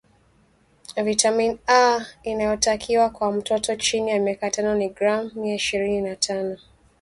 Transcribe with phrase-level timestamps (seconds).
[1.03, 6.57] vitamini A inayotakiwa kwa mtoto chini ya miaka tano ni gram mia ishirini na tano